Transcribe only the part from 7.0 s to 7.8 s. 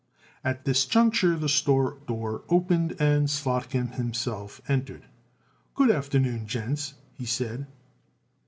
he said.